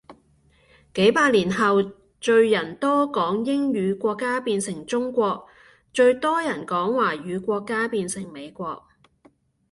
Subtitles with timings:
[0.95, 1.75] 幾百年後
[2.19, 5.47] 最人多講英語國家變成中國，
[5.93, 8.83] 最多人講華語國家變成美國